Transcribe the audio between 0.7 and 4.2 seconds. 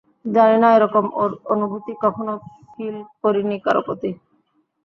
এরকম অনুভূতি কখনও ফিল করিনি কারো প্রতি!